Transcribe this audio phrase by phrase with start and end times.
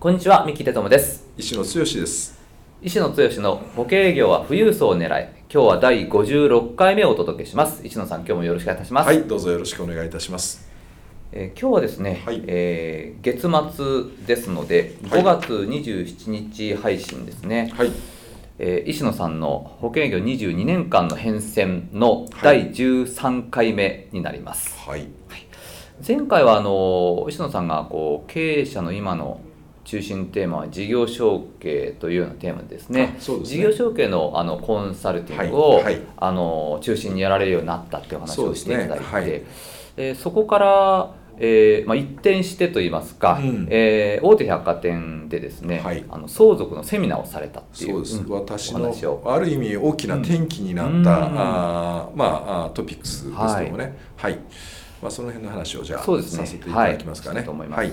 [0.00, 1.26] こんにちは三木哲友です。
[1.36, 2.38] 石野剛です。
[2.80, 7.84] 石野剛の保険営業は富裕層を狙い今日は第56回目をお届けします。
[7.84, 9.06] 石野さん今日もよろしくお願いいたします。
[9.08, 10.70] はいどうぞよろしくお願いいたします。
[11.32, 17.90] えー、今日はですね、はい、えー、月末ですので、5月27日配信ですね、はい、
[18.60, 24.78] えー、石野さんの保険営業22年間の変遷の第13回目になります。
[24.78, 25.08] はい、はい、
[26.06, 29.40] 前回はあの石野さんがこう経営者の今の
[29.88, 33.16] 中心テーマは事業承継というようなテーマですね。
[33.18, 33.38] すね。
[33.42, 39.42] 事業承継のあのコンサルティングを、はいはい、あの中心にやられるようになったっていう話をしていただいて、そ、ねはい、
[39.96, 48.92] えー、そこからえーまあ、一転してといいますか、うん、えー、大手百貨店でですね、はい、あの相続のセミナーをされたっていうそうです、うん、私の
[49.24, 54.40] ある意味大きな転機になった、うん、あまあ、トピックスですけどもね、はい、はい
[55.00, 57.46] まあ、その辺の話をじゃあ、ね、させていただきますかね。
[57.46, 57.92] はい、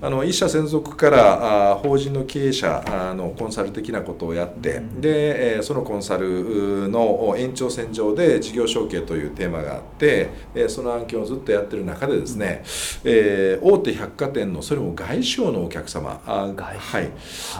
[0.00, 12.62] あの一社専属からあ法人の経営者あのコンサル的なことをやって、うん、で、えー、そのコンサルの延長線上で事業承継というテーマがあって、えー、その案件をずっとやってる中でですね、
[13.04, 16.78] うん、えー、大手百貨店のそれも外商のお客様あ、はい。
[16.78, 17.10] はい、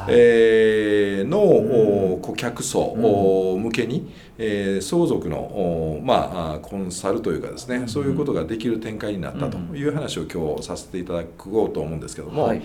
[0.09, 12.63] えー、の、うん、顧客層向けに、えー、相続の、まあ、コンサルというかですね、そういうことができる展開になったという話を今日させていただこうと思うんですけども、はい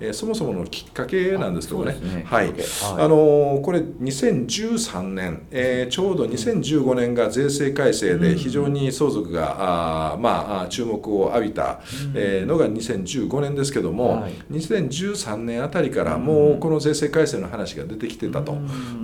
[0.00, 2.24] えー、そもそものきっかけなんですけどね、ね。
[2.26, 11.80] はい、あのー、これ2013年、えー、ちょうど2015年が税制改正で非常に相続が、あまあ、注目を浴びた、
[12.14, 18.54] えー、のが2015年ですけども、はい、2013年あたりからもうこの税制改正の話が出てきてたと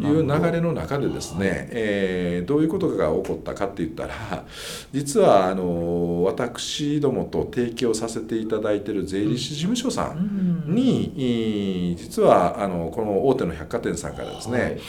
[0.02, 4.44] いう流れの中でですね、えー、どういうことが起こったかって言ったら
[4.92, 14.80] 実はあの私どもと提供させていただいている税理士事務所さんにに実はあのこの大手の百貨店さんからですね、はい、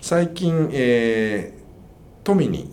[0.00, 1.65] 最近、えー
[2.26, 2.68] 富に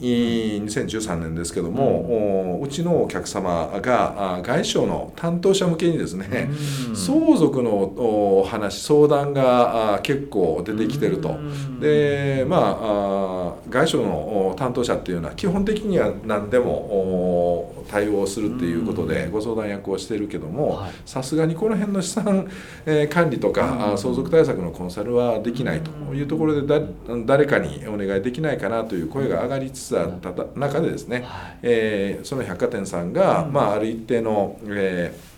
[0.65, 6.49] 2013年ですけども、うちのお客様が外商の担当者向けにですね、
[6.95, 11.37] 相続の話相談が結構出てきてると。
[11.79, 22.49] でまあ外商の担当者っていうのは基本的には何でも対応するっていうことでご相談役をしてるけどもさすがにこの辺の資産、
[22.85, 26.85] え管理とか相続対策のコンサルはできないというところで
[27.25, 35.32] 誰かにお願いできないかなという声が上がりつつあった中でですね、はい、えー、その百貨店さんが、まあ、ある一定の、えー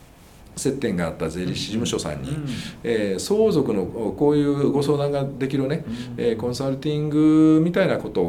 [0.56, 2.46] 接点があった税理士事務所さんに、うん、
[2.84, 8.22] えー、相続のこういうご相談ができるね、うん、えー、コンサルティングみたいなこと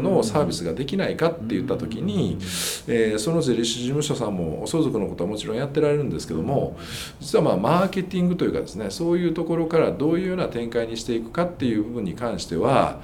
[0.00, 2.38] のサービスができないかって言った時に、
[2.86, 6.76] えー、その税理士事務所さんも相続のことはもちろんやってられるんですけども
[7.20, 13.00] 実はまあマーケティングというかですねそういうところからどういうような展開にしていくかっていう部分に関しては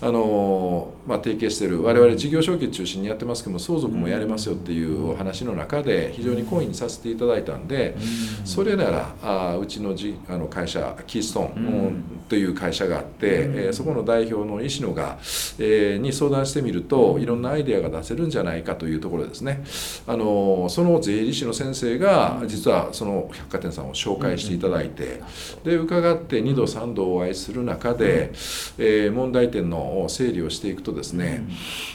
[0.00, 7.94] あの、まあ、提携してる我々事業承継中心にやってますけども相続もやれますよっていうお話の中で非常に好意にさせていただいたんで。
[8.44, 15.18] それならあうちのじあの会社キーストーンという会社があって、えー、そこの代表の石野が、
[15.58, 19.64] えー、に相談してみるといろんなアイデアが出せるんじゃないかというところですね。
[20.06, 25.22] あのその税理士の先生が実はその百貨店さんを紹介していただいて
[25.64, 28.32] で伺って2度3度お会いする中で、
[28.78, 31.46] えー、問題点の整理をしていくとですね、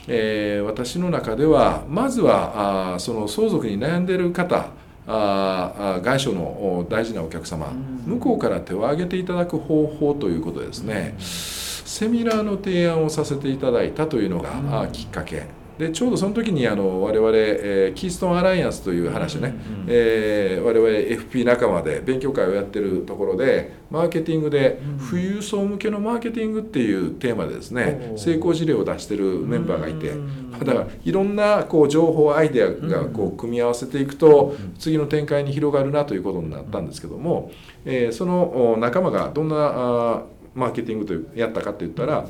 [0.07, 4.69] えー、私の中ではまずはあその相続に悩んでいる方
[5.11, 7.73] あ外商の大事なお客様、
[8.05, 15.47] 向こうから手を挙げていただく方法ということですね、セミナーの提案をさせていただいたというのが、きっかけ
[15.79, 20.89] でちょうどその時にあの我々、えー、キーストンアライアンスという話ね、うんうん、えー、我々
[21.23, 37.51] FP 仲間で勉強会をやってるところでマーケティングで富裕層向けのマーケティングっていうテーマでですね、うん、成功事例を出してるメンバーがいて、うん、だからいろんなこう情報アイデアがこう組み合わせていくと、次の展開に広がるなということになったんですけども、
[37.85, 40.23] えー、その仲間がどんなあ
[40.55, 42.27] マーケティングとやったかって言ったら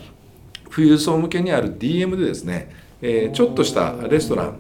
[0.72, 4.60] 富裕層向けにある DM でですねえー、ちょっとしたレストラン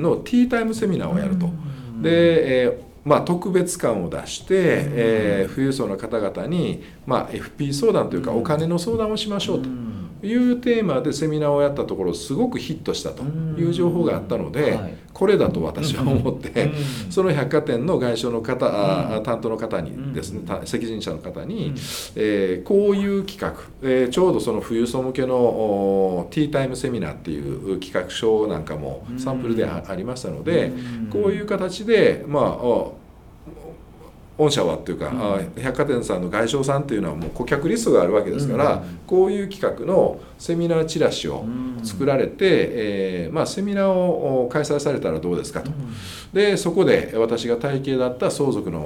[0.00, 1.50] のティータイムセミナーをやると。
[2.00, 9.68] で、えーまあ、特別感を出して、えー、富裕層の方々に、まあ、FP 相談というかお金の相談をしましょうと。
[10.24, 16.72] いうテーマでセミナーをやったところすごくヒットしたという情報があったので、これだと私は思って、
[17.10, 21.74] その百貨店の外商の方、担当の方にですね責任者の方に、
[22.16, 30.72] えこういう企画、えちょうどその富裕層向けのティータイムセミナーっていう企画書なんかもサンプルでありましたので、
[31.10, 33.03] こういう形でまあ
[34.36, 41.44] 御社はっていうか、うん、百貨店さんの外商さんっていうのはもう顧客リストがあるわけですから、うん、こういう企画のセミナーチラシを
[41.84, 45.70] 作られて、うん、えー、まあ、セミナーを開催されたらどうですかと、
[46.32, 48.80] でそこで私が体系だった相続の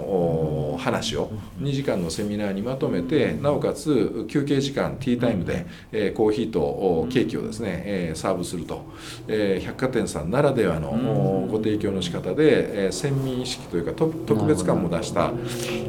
[0.78, 1.30] 話を
[1.60, 8.84] 2時間のセミナーにまとめてなおかつ休憩時間ティータイムで、えー、コーヒーとケーキをですね、えー、サーブすると、
[9.26, 15.32] えー、百貨店さんならではのご提供の仕方で、えー、先民意識というか特別感も出した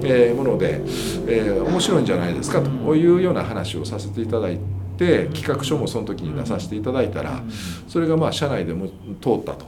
[0.01, 0.81] えー、もので、
[1.27, 4.88] えー、面白いんじゃないですかというような話をさせていただいて。
[5.33, 7.41] 企画書もその時に出させていただいたら
[7.87, 8.87] それがまあ社内でも
[9.21, 9.67] 通ったと。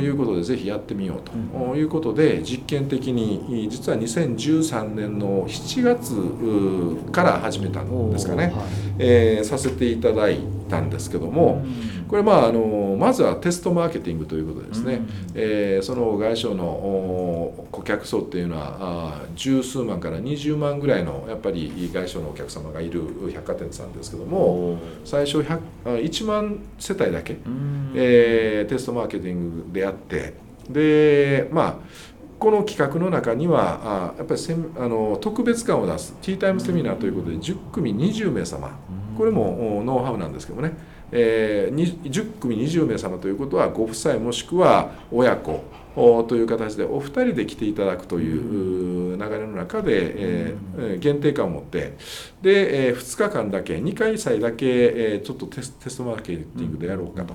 [0.00, 1.22] いうことでぜひやってみよう
[1.58, 1.76] と。
[1.76, 8.52] いうことで実験的に実は2013年の7月から始めたんですかね、
[8.98, 11.64] えー、させていただいたんですけども。
[12.10, 30.34] これまああのまずはテストマーケティングということですね、うん、えー、その外商の顧客層っていうのはあ十数万から20万ぐらいのやっぱり外商のお客様がいる百貨店さんですけども最初1万世帯だけ、うん、えー、テストマーケティングであって
[30.68, 31.74] でまあ
[32.40, 34.56] この企画の中にはあやっぱりせあ
[34.88, 38.76] の特別感を出すティータイムセミナーということで10組20名様。
[39.20, 40.74] これもノウハウなんですけどもね
[41.12, 45.64] えー、10組20名様ということはご夫妻もしくは親子
[45.94, 51.96] という形でお二人で来ていただくという流れの中で、えー、限定感を持って
[52.42, 57.34] で、えー、2日間だけ2回祭だけ、えー、ちょっとテステストマーケティングでやろうかと。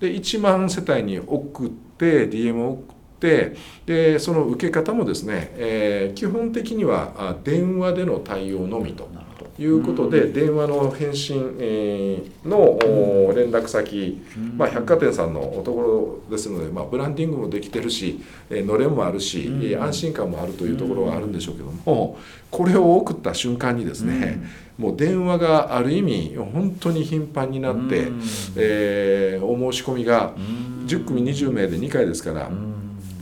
[0.00, 9.10] で1万世帯に送って DM を送ってでその受け方もですね、えー、基本的には電話での対応のみと。
[9.60, 11.38] いうことで、電話の返信
[12.46, 12.78] の
[13.34, 14.22] 連絡先、
[14.56, 18.20] まあ、百貨店さんのところですので、まあ、ブランディングもできてるし
[18.50, 22.18] のれんもあるし、安心感もあるというところはあるんでしょうけども
[22.50, 24.42] これを送った瞬間にですね、
[24.78, 28.08] もう電話がある意味本当に頻繁になって、
[28.56, 30.32] えー、お申し込みが
[30.86, 32.50] 10組20名で2回ですから、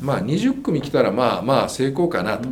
[0.01, 2.49] まあ20組来たらまあまあ成功かなと。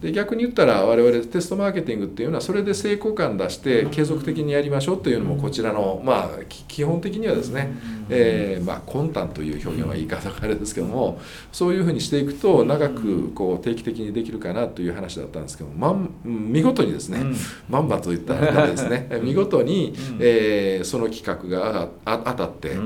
[0.00, 7.70] で逆に言ったら我々テストマーケティングっていうのはそれで成功感出して継続的にやりましょうというのもこちらのまあ基本的にはですね、
[8.08, 11.20] えー、まあ魂胆という表現は言い方があれですけども
[11.52, 17.22] そういうふうにしていくと長くこう定期的にできるかなという話だったんですけどまん見事にですね、
[17.68, 19.08] まんまといったらですね。
[19.22, 22.76] 見事に、えー、その企画が当たって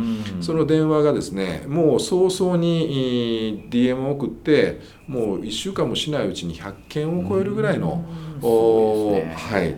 [0.41, 8.05] その電話がですねもう早々に DM を送ってもう1週間もしないうちに100件を超えるぐらいの、
[8.41, 9.77] ね、はい、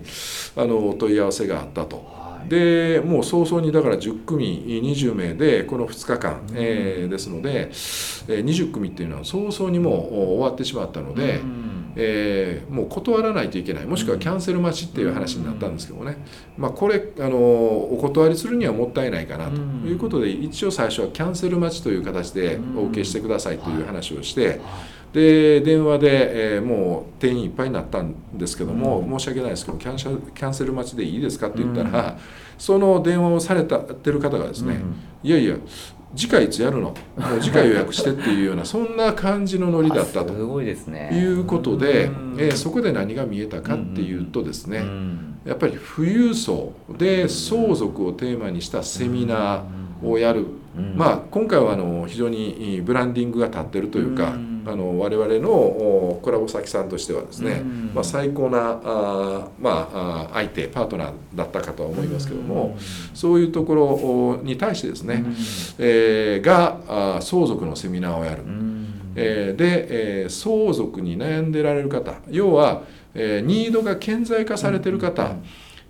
[0.56, 2.16] あのお問い合わせがあったと。
[2.48, 13.86] でもう早々にだから10組20名でこの2日間、うん、えー、ですので、えー、20組っていうのは早々にもう終わってしまったので、うん、えー、もう断らないといけない。
[13.86, 16.18] もしくはキャンセル待ちっていう話になったんですけどね、
[16.56, 24.60] まあ、これあのお断りするにはもったいないかなということで一応最初はキャンセル待ちという形でお受けしてくださいという話をして。
[25.16, 32.18] で電話で、えー、もう定員いっぱいになったんですけども、うん、申し訳ないですけどキャンセルキャンセル待ちでいいですかって言ったら、うん、
[32.58, 35.56] その電話をされたてる方がですね、うん、いやいや
[36.14, 36.94] 次回いつやるの？
[37.16, 40.34] もう次回予約してっていうような そんな感じのノリだったと。
[40.34, 44.84] いうことで、えー、そこで何が見えたかっていうとですね、
[45.46, 50.46] やっぱり富裕層で相続をテーマにしたセミナーをやる、
[50.94, 54.34] まあ今回はあの非常にブランディングが立ってるというか、
[54.66, 57.62] あの我々のコラボ先さんとしてはですね、
[57.94, 62.76] まあ、最高なあ、まあ、相手パートナーだったかとは思いますけども、
[63.14, 65.24] そういうところに対してですね、
[65.78, 66.80] えー、が
[67.16, 68.42] あ相続のセミナーをやる。
[69.18, 72.82] えー、で、えー、相続に悩んでられる方要は、
[73.14, 75.36] えー、ニードが顕在化されてる方、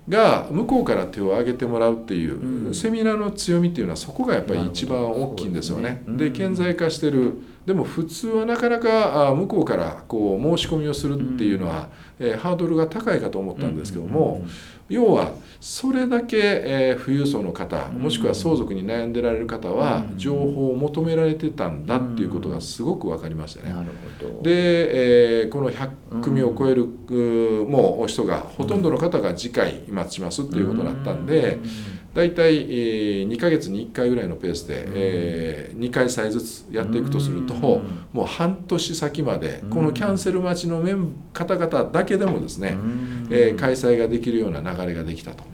[0.09, 6.03] が向こうから手を挙げてもらうっていう、セミナーの強みっていうのはそこがやっぱり一番大きいんですよね。
[6.07, 7.35] で顕在化してる
[7.67, 11.89] でも普通はなかなか向こうからこう申し込みをするっていうのは、
[12.21, 14.47] えー、ハードルが高いかと思ったんですけども、
[14.89, 23.75] 要はそれだけ、えー、富裕層の方もしくは相続に悩んでられる方は情報を求められてたんだっていうことがすごく分かりましたね。
[24.43, 26.87] で、えー、この100組を超える
[27.67, 31.59] もう人がほとんどの方が次回待ちますっていうことだったんで。
[32.17, 37.83] 大体、えー、2か月に1回ぐらいのペースで、えー、2回歳ずつやっていくとするとも
[38.15, 40.83] う半年先までこのキャンセル待ちの
[41.35, 42.79] 方々だけでもですね、
[43.31, 45.45] えー、開催ができるような流れができたと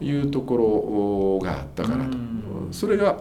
[0.00, 2.16] いうところがあったかなと。
[2.70, 3.18] それが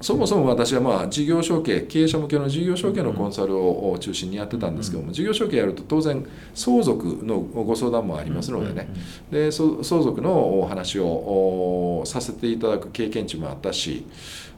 [0.00, 8.88] そもそも私はまあ事業承継経営者向けの事業承継のコンサルを中心にやってたんですけども、事業承継やると当然相続のご相談もありますのでね、
[9.30, 14.06] で相続のお話をさせていただく経験値もあったし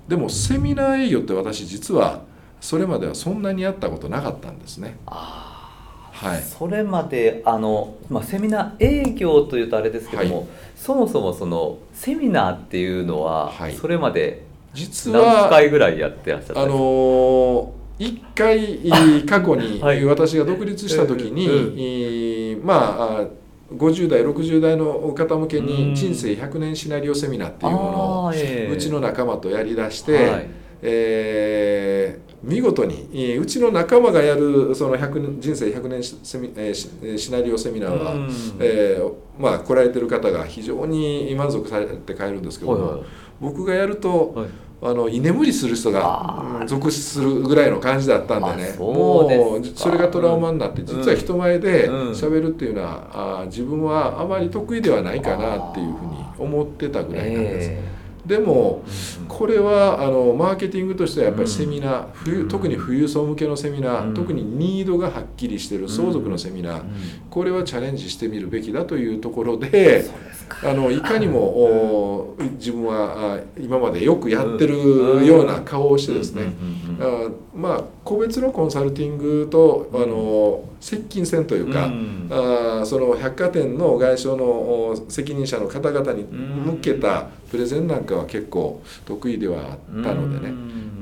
[0.08, 2.22] でもセミナー営業って私実は
[2.60, 4.96] それまではそんなにやったことなかったんですね。
[5.06, 14.45] はい、それまであの、まあ、セミナー営業というとあれですけども、はい、そもそもそのセミナーっていうのは、それまで
[14.76, 18.78] 実は何回ぐらいやってらっしゃったあのー一回
[19.24, 23.26] 過去に 私が独立した時に、まあ
[23.74, 28.28] 50代60代の方向けに人生100年シナリオセミナーっていうものを
[28.72, 30.48] うちの仲間とやりだして、はい、
[30.82, 38.12] えー、見事にうちの仲間がやるその100人生100年セミ、えー、シナリオセミナーは、
[38.60, 43.06] えー、まあ来られてる方が非常に満足されて帰るんですけども、はいはい、
[43.40, 44.48] 僕がやると、はい
[44.82, 48.76] あの居眠りする人が続出するぐらいの感じだったんでね。
[48.78, 57.96] もうそれがトラウマになって実は人前で喋るっていうのは、あ自分はあまり得意ではないかなっていうふうに思ってたぐらいなんです。
[58.26, 58.82] でも
[59.28, 66.82] これはあのマーケティングとしてはやっぱりセミナー冬特に富裕層向けのセミナー特にニードがはっきりしてる相続のセミナー
[67.30, 70.10] これはチャレンジしてみるべきだというところで
[70.62, 76.52] あのいかにも自分は今までよくやってるような顔をしてですね。
[77.54, 81.90] まあ個別のコンサルティングとあの接近戦というか
[82.30, 90.54] あその百貨店の外商の責任者の方々に向けたプレゼンなんかは結構得意ではあったのでね、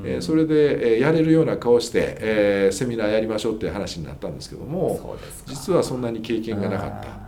[0.05, 7.24] えー、それで、えー、やれるような顔して、えー、セミナーやりましょうっていう話になったんですけども実はそんなに経験がなかった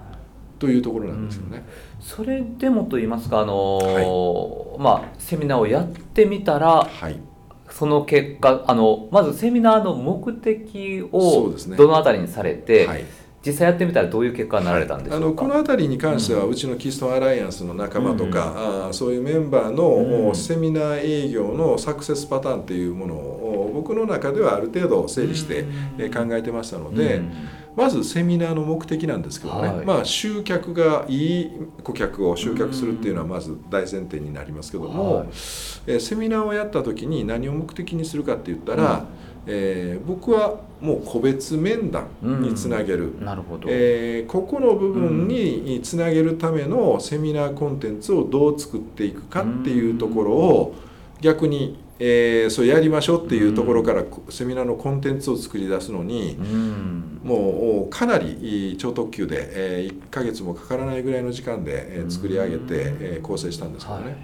[0.59, 1.65] というところなんですよね。
[1.99, 7.19] それでもと言いますか、あのーはい、まあ、セミナーをやってみたら、はい、
[7.69, 13.05] その結果あのまずセミナーの目的をどのあたりにされて、はい。
[13.45, 25.63] 実際やってみたらどういう結果になられたんですか、あのこの辺りに関しては、うちのキーストンアライアンスの仲間とか、うん、あそういうメンバーの、セミナー営業のサクセスパターンっていうものを僕の中ではある程度整理して
[26.09, 27.21] 考えてましたので。
[27.77, 31.51] まずセミナーの目的なんですけどね、はい、まあ集客がいい
[31.83, 35.27] 顧客を集客するっていうのはまず大前提になりますけども、はい、
[35.85, 39.07] えセミナーをやった時に何を目的にするかって言ったら、うん。
[39.45, 43.13] えー、僕はもう個別面談につなげる。
[43.17, 43.67] うん、なるほど。
[43.69, 50.75] えー、ここの部分につなげるためのセミナーコンテンツをどう作っていくかっていうところを
[51.21, 64.05] 逆に、えー、そうやりましょうっていうところからセミナーのコンテンツを作り出すのに、うん、もうかなり超特急で、えー、1ヶ月もかからないぐらいの時間で、えー、作り上げて、えー、構成したんですけどね。
[64.05, 64.15] はい。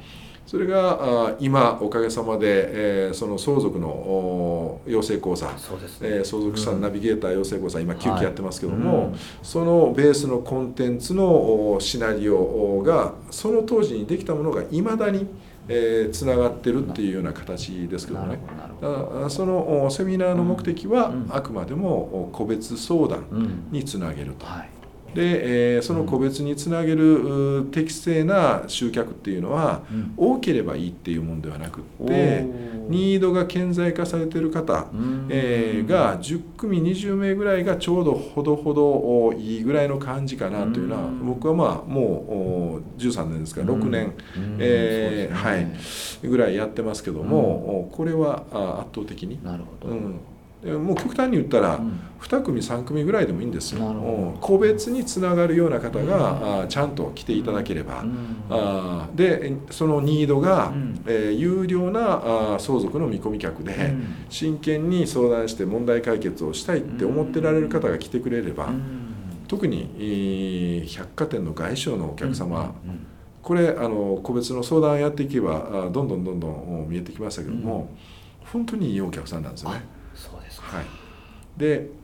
[0.45, 5.53] それが今おかげさまで、えー、その相続の養成講座、ね。
[6.01, 15.27] えー、相続資産ナビゲーター養成講座、今9期やってますけども、そのベースのコンテンツのシナリオがその当時にできたものがいまだに
[15.67, 18.39] えー、つながってるっていうような形ですけどね。
[19.29, 24.45] そのセミナーの目的はあくまでも個別相談につなげると。
[24.45, 24.69] はい
[25.13, 32.41] で、えー、その個別につなげる適正な集客っていうのは、うん、多ければいいっていうものではなくって
[32.89, 34.87] ニードが顕在化されてる方、
[35.29, 44.13] えー、が10組20名ぐらいがちょうどほどほどいいぐらいの感じかなというのは僕はまあもう13年ですから6年、
[44.59, 48.43] えー、はいぐらいやってますけども、これは
[48.81, 49.39] 圧倒的に。
[49.43, 50.19] なるほど、うん
[50.71, 51.79] もう極端に言ったら
[52.21, 58.05] 2組3組ぐらいでもいいんですよ、個別につながるような方が、ちゃんと来ていただければ、
[58.49, 60.73] あでそのニードが、
[61.05, 63.93] え有料なあ相続の見込み客で、
[64.29, 68.69] 真剣に相談して問題解決をしたいって思ってられる方が来てくれれば、
[69.47, 72.73] 特に百貨店の外商のお客様、
[73.41, 77.89] これあの個別の相談やっていけばどんどんどんどん見えてきましたけども、
[78.51, 79.81] 本当にいいお客さんなんですよね。
[80.73, 80.85] ですはい、
[81.57, 82.03] で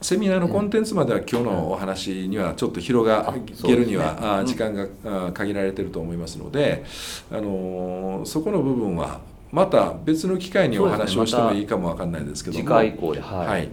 [0.00, 3.34] セミナーのコンテンツまでは今日のお話にはちょっと広が
[3.64, 6.84] げるには、時間が限られてると思いますので、
[7.32, 13.68] あのそこの部分はまた別の機会にお話をしてもいいかもわかんないですけども、次回以降ではい、はい。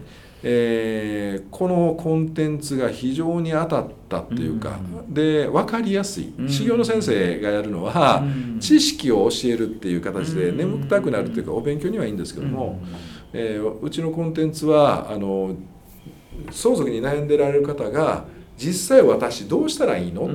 [0.47, 4.77] えー、このコンテンツが非常に当たったっていうか、
[5.07, 12.89] うん、で分かりやすい、うん、修行の先生がやるのは、うん、知識を教えるっていう形で眠たくなるというかお勉強にはいいんですけども、うん、
[13.37, 15.55] えー、うちのコンテンツはあの
[16.51, 18.23] 相続に悩んでられる方が
[18.57, 20.29] 実際私どうしたらいいの、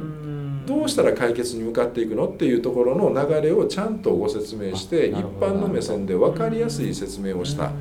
[0.67, 2.29] どうしたら解決に向かっていくの？
[2.29, 7.73] っていうところの流れをちゃんとご説明して一般の目線で分かりやすい説明をした。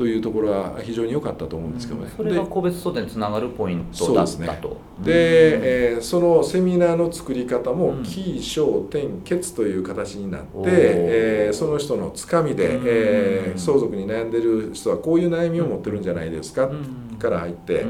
[0.00, 2.10] というところは非常に良かったと思うんですけどね。
[2.16, 4.78] それが個別相談につながるポイントだったと。
[5.04, 16.70] で、えー、そのセミナーの作り方も「起承転結」という形になって、えー、その人のつかみで、えー、相続に悩んでる人はこういう悩みを持ってるんじゃないですか
[17.18, 17.84] から入って。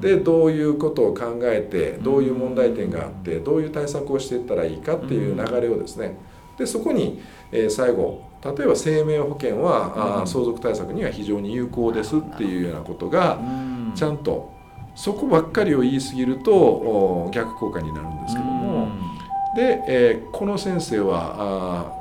[0.00, 6.18] でどういうことを考えてどういう問題点があってどういう対策をしていったらいいかっていう流れをですね
[6.58, 13.38] でそこに、え最後例えば生命保険は、うん、相続対策には非常に有効ですっていうようなことが
[13.94, 14.52] ちゃんと
[14.96, 18.88] そこばっかりを言い過ぎると逆効果になるんですけども、
[19.56, 21.94] で、えー、この先生は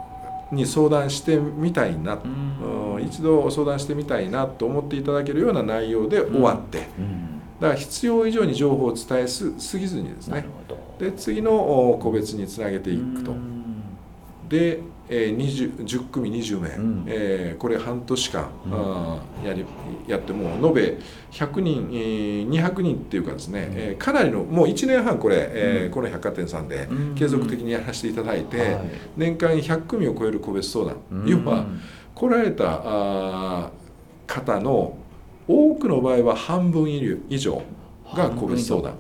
[0.51, 6.79] に相談してみたいな、うん、一度相談してみたいなと思っていただけるような内容で終わって、
[7.59, 10.45] だから必要以上に情報を伝えすすぎずにですね。
[10.99, 13.60] で次の個別につなげていくと。
[14.51, 14.81] で
[15.13, 19.65] えー、20 10組20名、うん、えー、これ半年間、うん、あやり
[20.07, 20.97] やってもう延べ
[21.31, 31.65] 100人、えー、200人っていうかですね、うん、えー、かなりのもう1年半これ、えー、この百貨店さんで継続的にやらせていただいて、はい、年間100組を超える個別相談、要は
[32.15, 33.69] 来られたあ
[34.25, 34.97] 方の
[35.45, 36.89] 多くの場合は半分
[37.29, 37.61] 以上
[38.15, 38.97] が個別相談。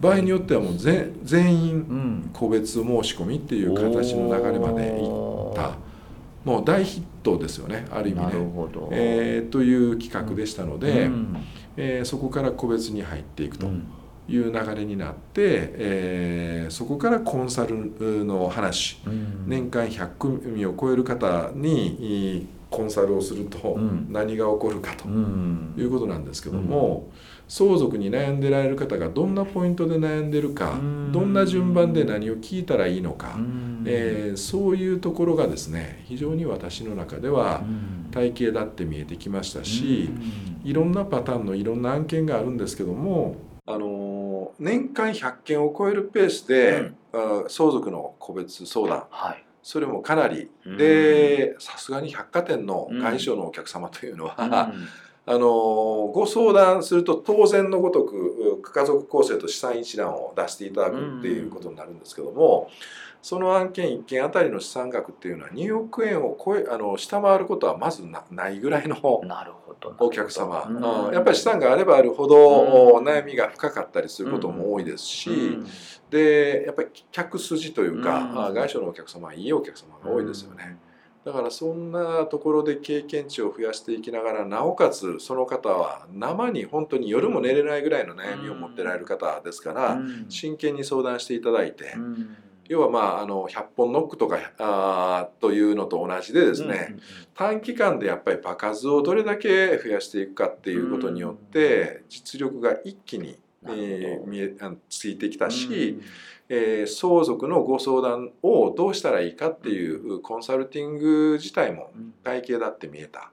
[0.00, 1.12] 場合によってはもう全
[1.54, 5.90] 員個別申し込みっていう形の流れまでいった。
[6.44, 8.38] もう大ヒットですよねある意味で、
[8.92, 11.36] えー、という企画でしたので、うん、
[11.76, 13.68] えー、そこから個別に入っていくと。
[14.28, 20.06] いう流れになって、えー、そこからコンサルの話、うん、年間100
[20.40, 23.76] 組を超える方にコンサルをすると
[24.08, 30.78] 何が起こるかということなんですけども、うん相続に悩んでられる方がどんなポイントで悩んでるか
[31.10, 33.36] どんな順番で何を聞いたらいいのか、
[33.84, 37.64] えー、そういうところがですね非常に私の中では
[38.12, 40.10] 体系だって見えてきましたし
[40.62, 43.34] いろんなパターンのいろんな案件があるんですけども
[43.66, 50.48] あの年間100件を超えるペースで、うん、相続の個別相談、はい、それもかなり。
[50.78, 54.86] でさすがに百貨店の外商のお客様というのは、うん
[55.30, 62.68] あのご相談すると当然のごとく家族構成と資産一覧を出していただくっていうことになるんですけども、
[63.22, 68.96] その案件1件あたりの資産額っていうのは2億円を超えあの下回ることはまずないぐらいの
[70.00, 75.66] お客様、うん、やっぱり資産があればあるほど悩みが深かったりすることも多いですし、うん、
[76.10, 80.76] でやっぱり客筋というか、うん、外商のお客様はいいお客様が多いですよね。
[81.24, 91.94] だからそんなところで経験値を増やしていきながらなおかつその方は生に本当に夜も寝れないぐらいの悩みを持ってられる方ですから、真剣に相談していただいて、
[92.68, 96.96] 要はまああの100本ノックとかあというのと同じでですね、
[97.34, 104.54] 短期間でやっぱり場数をどれだけ増やしていくかっていうことによって実力が一気に、えー、見え
[104.88, 106.00] ついてきたし、
[106.48, 111.90] えー、相続のご相談をどうしたらいいかっていうコンサルティング自体も
[112.24, 113.30] 体系だって見えた、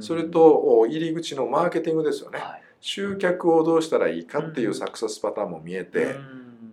[0.00, 6.16] それと入り口のマーケティングですよね、はい、集客をどうしたらいいかっていうサクセスパターンも見えて、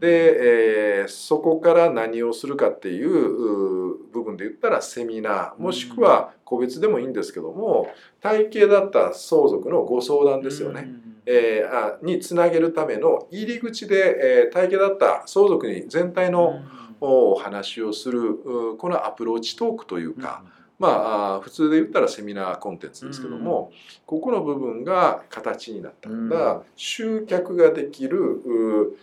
[0.02, 7.88] で、えー、そこから何をするかっていう部分で言ったらセミナーもしくは個別でもいいんですけども
[8.20, 10.92] 体系だった相続のご相談ですよね。
[11.26, 16.62] えー、あにつなげるための入り口で、えー、体系だった相続に全体の
[17.00, 20.44] お話をするこのアプローチトークというか、
[20.78, 23.72] まあ普通で言ったらセミナーコンテンツですけども、
[24.06, 26.10] ここの部分が形になった。
[26.10, 26.30] ん。
[26.30, 28.98] だ、集客ができる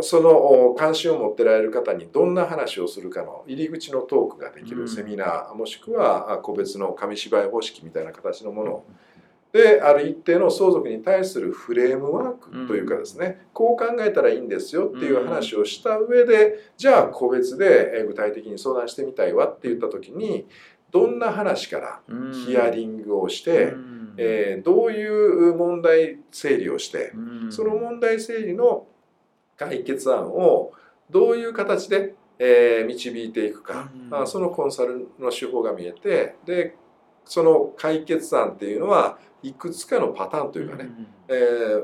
[0.00, 8.84] その関心を持ってられる方にどんな話をするかの入り口のトークができるセミナー、もしくは個別の紙芝居方式みたいな形のもの
[9.52, 20.46] である一定の相続に対するフレームワークというかですね、こう考えたらいいんですよっていう話をした上で、じゃあ個別で具体的に相談してみたいわって言った時に
[20.90, 22.00] どんな話から
[22.46, 23.74] ヒアリングをして、
[24.16, 27.12] えー、どういう問題整理をして、
[27.50, 28.86] その問題整理の
[29.56, 30.72] 解決案を
[31.10, 36.76] どういう形で、えー、導いていくか、うん、そのコンサルの手法が見えてで
[37.28, 41.34] その解決案っていうのはいくつかのパターンというかね、うん、え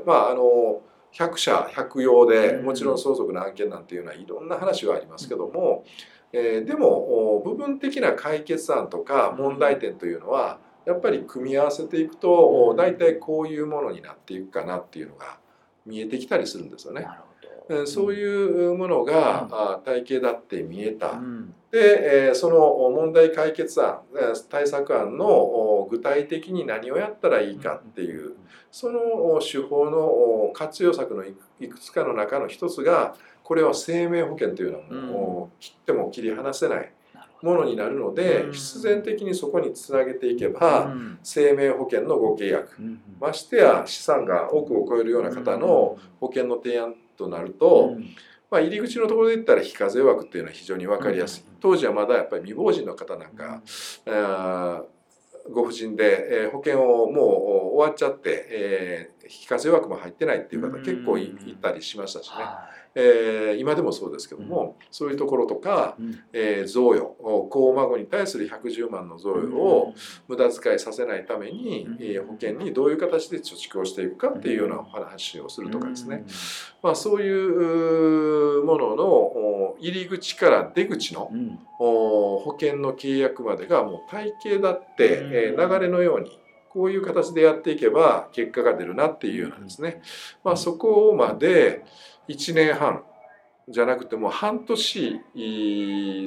[0.03, 0.81] ー、まああの
[1.13, 5.85] 100社100用でもちろん相続の案件なんていうのはいろんな話はありますけども、
[6.33, 15.37] えー、でも部分的な解決案とか問題点というのはやっぱり組み合わせていくと大体こういうものになっていくかなっていうのが
[15.85, 17.07] 見えてきたりするんですよね。
[17.85, 21.19] そういうものが体系だって見えた。
[21.71, 22.57] でその
[22.95, 23.99] 問題解決案
[24.49, 28.35] 対策案の具体的に何をやったらいいかっていう
[28.71, 28.99] その
[29.41, 36.91] 手法の活用策のいくつかの中の一つがこれは生命保険というのはもう切っても切り離せない
[37.41, 42.75] ものになるので必然的にそこにつなげていけば生命保険のご契約。
[43.19, 47.95] ましてや資産が億を超えるような方の保険の提案となると、
[48.51, 51.43] まあ、入り口のところで言ったら非課税枠っていうのは非常に分かりやすい。
[51.59, 53.61] 当時はまだやっぱり未亡人の方なんか、
[55.51, 57.25] ご婦人で、えー、保険をもう
[57.75, 62.45] 終わっちゃって、えー、非課税枠も入ってないっていう方結構いたりしましたしね。
[62.95, 67.15] えー、今でもそうですけども、うん、そういうところとか、うん、えー、贈与
[67.49, 69.93] 高孫に対する110万の贈与を
[70.29, 76.23] 無駄遣いさせないために、うん、えー、保険にどういう形で貯蓄をしていくかっていうようなお話をするとかですね、
[76.81, 81.29] まあ、そういうものの入り口から出口の、
[81.77, 90.01] 保険の契約までがもう体系だって、えー、流れのようにこういう形でやっていけば結果が出るなっていうようなですね、
[90.43, 91.85] まあ、そこまで、
[92.29, 93.03] 1年半
[93.67, 95.21] じゃなくても半年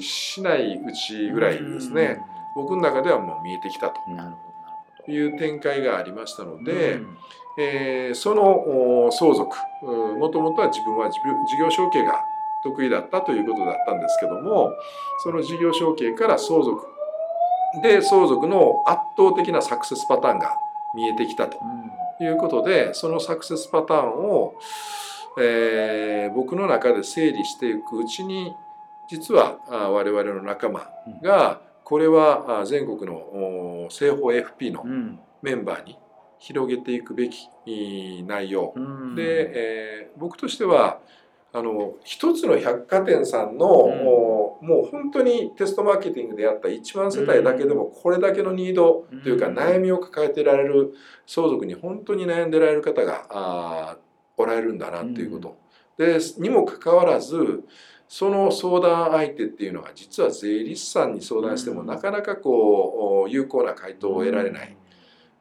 [0.00, 2.20] しないうちぐらいですね。
[2.56, 4.00] 僕の中ではもう見えてきたと。
[5.10, 7.00] いう展開がありましたので、
[7.58, 9.56] えー、その相続。
[10.18, 11.18] もともとは自分は事
[11.58, 12.20] 業承継が
[12.62, 14.72] 得意だったということだったんですけども
[15.22, 16.86] その事業承継から相続。
[17.82, 20.56] で相続の圧倒的なサクセスパターンが
[20.94, 21.58] 見えてきたと
[22.20, 24.54] いうことでそのサクセスパターンを
[25.40, 28.52] えー、僕の中で整理していくうちに
[29.08, 30.88] 実は我々の仲間
[31.22, 34.84] がこれは全国の西方 FP の
[35.42, 35.96] メンバーに
[36.38, 37.48] 広げていくべき
[38.26, 39.22] 内容、うん、で、
[39.54, 41.00] えー、僕としては
[41.52, 43.66] あの一つの百貨店さんの、
[44.60, 50.92] うん、もう本当にテストマーケティングでやった1万世帯だけでもこれだけのニードというか悩みを抱えてられる
[51.26, 53.96] 相続に本当に悩んでられる方があ
[54.38, 55.56] おられるんだなっていうこと。
[55.98, 57.64] でにもかかわらず
[58.08, 64.76] その相談相手っていうのが実は税理士さんに相談してもなかなかこう有効な回答を得られない、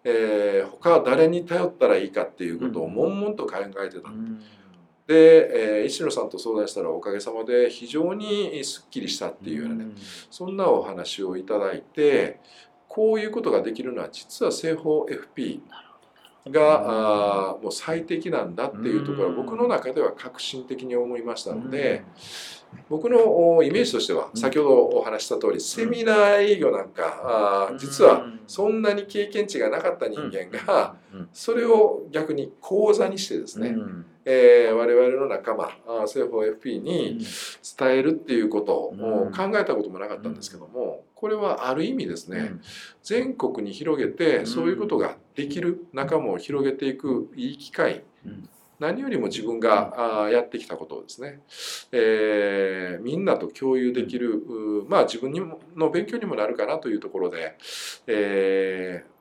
[0.04, 4.10] えー、他は誰に頼ったらいいかっていうことを悶々と考えてた。
[5.08, 9.86] で、えー、石野さんと相談したらおかげさまで非常にすっきりしたっていうようなね、
[10.30, 12.42] そんなお話をいただいて
[12.90, 15.62] こういうことができるのは実は西方 FP
[16.52, 22.04] が、あもう最適なんだっていうところは僕の中では革新的に思いましたので、
[22.90, 30.96] 僕のイメージとしては先ほどお話した通りセミナー営業なんか実はそんなに経験値がなかった人間が
[31.34, 33.76] それを逆に講座にしてですね
[34.30, 37.20] え我々の仲間政府 FP に
[37.80, 42.52] 伝えるっていうことを考えたこともなかったんですけどもこれはある意味ですね
[43.04, 48.04] 全国に広げてそういうことができる仲間を広げていくいい機会
[48.80, 51.40] 何よりも自分があやってきたことをですね、
[51.94, 54.44] えー、みんなと共有できる、
[54.88, 57.58] まあ自分にもの勉強にもなるかなというところで、
[58.06, 59.17] えー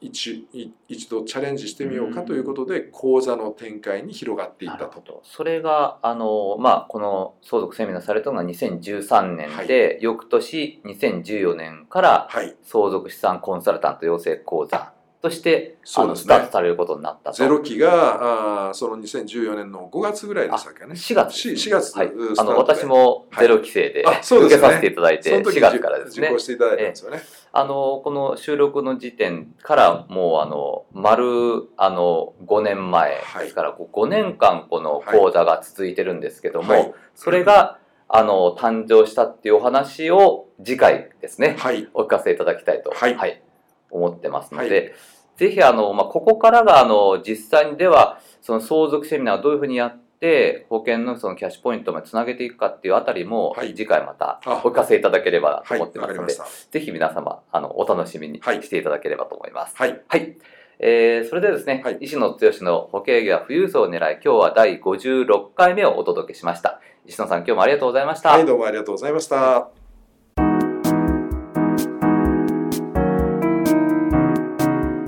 [0.00, 0.46] 一
[0.88, 5.22] 一度チャレンジしてみようかということで講座の展開に広がっていったと。
[5.24, 12.28] それがあの、まあ、この相続セミナーされたのが2013年で、はい、翌年2014年から
[12.62, 20.92] 相続資産コンサルタント養成講座としてそうです、ね、スタートされることになったゼロ期があその2014年の5月ぐらいでしたっけね。
[20.92, 26.28] 4月 4, 4月、はい、あの私もゼロ期生で、はい、受けさせていただいて、4月からですね。
[26.28, 27.20] 受講していただいたんですよね、
[27.52, 43.42] あのこの収録の時点からもうあの丸あの5年前ですから、はい、5年間この講座が続いてるんですけども、はい、それがあの誕生したっていうお話を次回ですね、はい、お聞かせいただきたいと、はい、
[43.90, 44.92] 思ってますので、はい、
[45.36, 59.76] ぜひあの、まあ、ここからがあの実際にではその相続セミナーをどういうふうにやっって保険のそのキャッシュポイントまでつなげていくかっていうあたりも、次回またお聞かせいただければと思ってますので、はい、ぜひ皆様あのお楽しみにしていただければと思います。
[59.76, 60.36] はい、はい。
[60.80, 66.80] えー、それでですね、はい、石野剛の保険業は富裕層を狙い、今日は第56回目をお届けしました。
[67.06, 68.30] 石野さん、今日もありがとうございました。
[68.30, 69.68] はい、どうもありがとうございました。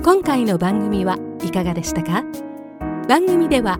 [0.03, 2.23] 今回の番組はいかがでしたか？
[3.07, 3.79] 番組では